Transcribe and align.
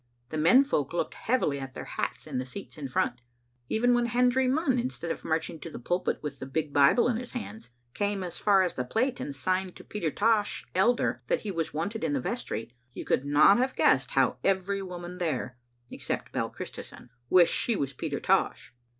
The 0.29 0.37
men 0.39 0.63
folk 0.63 0.93
looked 0.93 1.13
heavily 1.13 1.59
at 1.59 1.75
their 1.75 1.85
hats 1.85 2.25
in 2.25 2.39
the 2.39 2.45
seats 2.47 2.75
in 2.75 2.87
front. 2.87 3.21
Even 3.69 3.93
when 3.93 4.07
Hendry 4.07 4.47
Munn, 4.47 4.79
instead 4.79 5.11
of 5.11 5.23
marching 5.23 5.59
to 5.59 5.69
the 5.69 5.77
pulpit 5.77 6.17
with 6.23 6.39
the 6.39 6.47
big 6.47 6.73
Bible 6.73 7.07
in 7.07 7.17
his 7.17 7.33
hands, 7.33 7.69
came 7.93 8.23
as 8.23 8.39
far 8.39 8.63
as 8.63 8.73
the 8.73 8.83
plate 8.83 9.19
and 9.19 9.35
signed 9.35 9.75
to 9.75 9.83
Peter 9.83 10.09
Tosh, 10.09 10.65
elder, 10.73 11.21
that 11.27 11.41
he 11.41 11.51
was 11.51 11.71
wanted 11.75 12.03
in 12.03 12.13
the 12.13 12.19
vestry, 12.19 12.73
you 12.95 13.05
could 13.05 13.23
not 13.23 13.59
have 13.59 13.75
guessed 13.75 14.09
how 14.17 14.37
every 14.43 14.81
woman 14.81 15.19
there, 15.19 15.59
except 15.91 16.31
Bell 16.31 16.49
Christison, 16.49 17.09
wished 17.29 17.53
she 17.53 17.75
was 17.75 17.93
Peter 17.93 18.19
Tosh. 18.19 18.73